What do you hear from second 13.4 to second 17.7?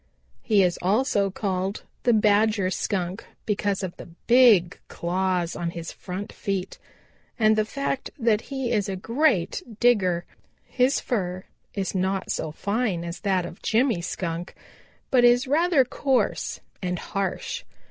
of Jimmy Skunk, but is rather coarse and harsh.